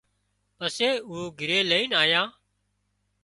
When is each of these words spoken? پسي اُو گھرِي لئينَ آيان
پسي 0.57 0.89
اُو 1.09 1.17
گھرِي 1.39 1.59
لئينَ 1.69 1.91
آيان 2.01 2.29